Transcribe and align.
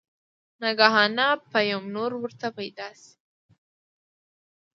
ناګهانه 0.61 1.27
به 1.49 1.59
يو 1.71 1.81
نُور 1.93 2.11
ورته 2.21 2.47
پېدا 2.57 2.89
شي 2.99 3.13